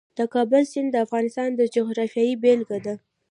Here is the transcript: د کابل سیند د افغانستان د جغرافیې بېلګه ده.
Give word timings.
د 0.17 0.19
کابل 0.33 0.63
سیند 0.71 0.89
د 0.91 0.95
افغانستان 1.05 1.49
د 1.55 1.61
جغرافیې 1.75 2.39
بېلګه 2.43 2.77
ده. 2.85 2.93